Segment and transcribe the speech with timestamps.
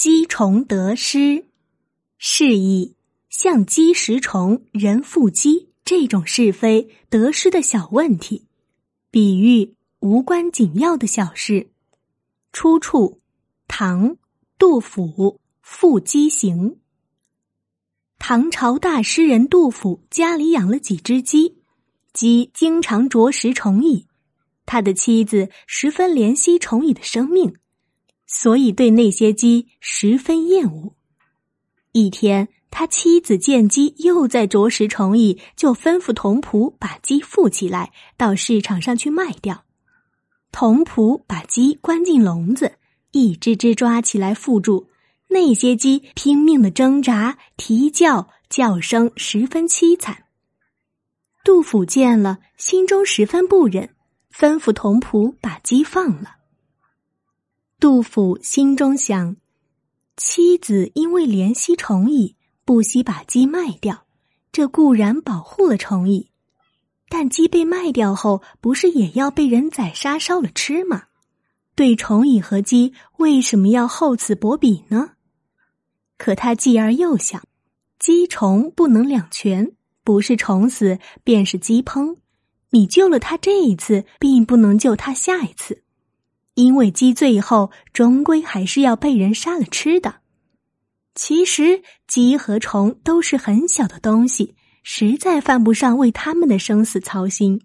[0.00, 1.44] 积虫得失，
[2.16, 2.96] 是以
[3.28, 8.46] 像积食虫、人腹积这种是非得失的小问题，
[9.10, 11.68] 比喻无关紧要的小事。
[12.50, 13.20] 出处：
[13.68, 14.16] 唐
[14.58, 15.04] 杜甫
[15.60, 16.70] 《赋鸡行》。
[18.18, 21.58] 唐朝大诗人杜甫家里养了几只鸡，
[22.14, 24.06] 鸡经常啄食虫蚁，
[24.64, 27.54] 他的妻子十分怜惜虫蚁的生命，
[28.32, 30.94] 所以对那些鸡十分厌恶。
[31.90, 39.64] 一天，他妻子见鸡又在啄食虫蚁，就吩咐童仆把鸡缚起来，到市场上去卖掉。
[40.52, 42.78] 童仆把鸡关进笼子，
[43.10, 44.88] 一只只抓起来缚住。
[45.28, 50.24] 那些鸡拼命的挣扎、啼叫，叫声十分凄惨。
[51.44, 53.90] 杜甫见了，心中十分不忍，
[54.32, 56.39] 吩咐童仆把鸡放了。
[57.80, 59.36] 杜甫心中想：
[60.14, 64.04] 妻子因为怜惜虫蚁，不惜把鸡卖掉，
[64.52, 66.28] 这固然保护了虫蚁，
[67.08, 71.04] 但鸡被卖掉后，不是也要被人宰杀烧了吃吗？
[71.74, 75.12] 对虫蚁和鸡，为什么要厚此薄彼呢？
[76.18, 77.42] 可他继而又想，
[77.98, 79.72] 鸡虫不能两全，
[80.04, 82.18] 不是虫死便是鸡烹。
[82.72, 85.82] 你救了他这一次，并不能救他下一次，
[86.54, 90.16] 因为鸡最后终归还是要被人杀了吃的。
[91.14, 97.60] 其实鸡和虫都是很小的东西，实在犯不上为他们的生死操心。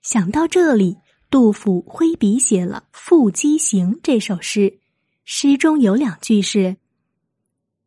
[0.00, 0.98] 想到这里，
[1.30, 4.80] 杜甫挥笔写了《赋鸡行》这首诗，
[5.24, 6.76] 诗中有两句是。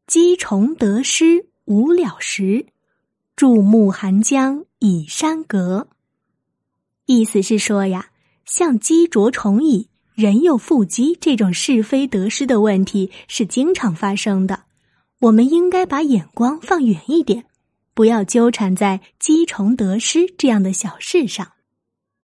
[0.07, 2.67] 鸡虫得失无了时，
[3.35, 5.89] 注目寒江倚山阁。
[7.05, 8.09] 意思是说呀，
[8.45, 14.63] 像鸡啄虫蚁、人又腹肌这种是非得失的问题是经常发生的。
[15.21, 17.45] 我们应该把眼光放远一点，
[17.93, 21.53] 不要纠缠在鸡虫得失这样的小事上。